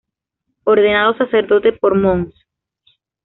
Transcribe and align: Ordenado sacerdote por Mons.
Ordenado 0.63 1.15
sacerdote 1.15 1.73
por 1.73 1.93
Mons. 1.95 2.33